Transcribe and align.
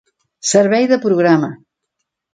Servei 0.51 0.85
de 0.91 0.97
Programa. 1.05 1.51